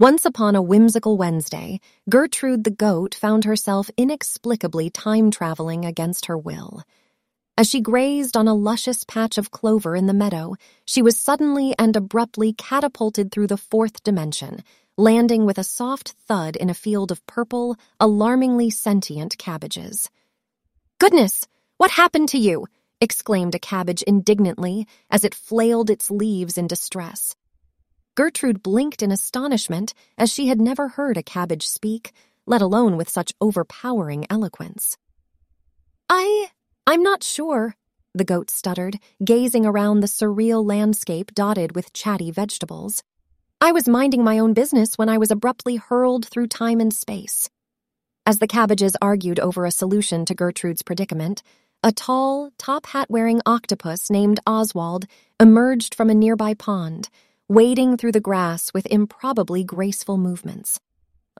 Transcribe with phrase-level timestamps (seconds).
[0.00, 6.38] Once upon a whimsical Wednesday, Gertrude the goat found herself inexplicably time traveling against her
[6.38, 6.84] will.
[7.56, 11.74] As she grazed on a luscious patch of clover in the meadow, she was suddenly
[11.80, 14.62] and abruptly catapulted through the fourth dimension,
[14.96, 20.10] landing with a soft thud in a field of purple, alarmingly sentient cabbages.
[21.00, 22.68] Goodness, what happened to you?
[23.00, 27.34] exclaimed a cabbage indignantly as it flailed its leaves in distress.
[28.18, 32.10] Gertrude blinked in astonishment as she had never heard a cabbage speak,
[32.46, 34.96] let alone with such overpowering eloquence.
[36.08, 36.48] I.
[36.84, 37.76] I'm not sure,
[38.12, 43.04] the goat stuttered, gazing around the surreal landscape dotted with chatty vegetables.
[43.60, 47.48] I was minding my own business when I was abruptly hurled through time and space.
[48.26, 51.44] As the cabbages argued over a solution to Gertrude's predicament,
[51.84, 55.06] a tall, top hat wearing octopus named Oswald
[55.38, 57.08] emerged from a nearby pond
[57.48, 60.78] wading through the grass with improbably graceful movements.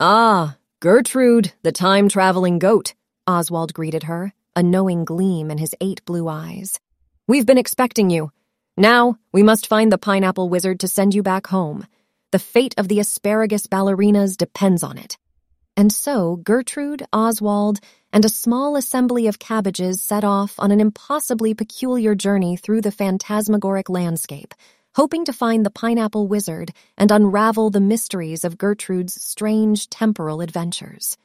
[0.00, 2.94] Ah, Gertrude, the time traveling goat,
[3.26, 6.80] Oswald greeted her, a knowing gleam in his eight blue eyes.
[7.26, 8.32] We've been expecting you.
[8.76, 11.86] Now, we must find the pineapple wizard to send you back home.
[12.32, 15.18] The fate of the asparagus ballerinas depends on it.
[15.76, 17.80] And so Gertrude, Oswald,
[18.12, 22.90] and a small assembly of cabbages set off on an impossibly peculiar journey through the
[22.90, 24.54] phantasmagoric landscape,
[24.98, 31.18] hoping to find the pineapple wizard and unravel the mysteries of Gertrude's strange temporal adventures.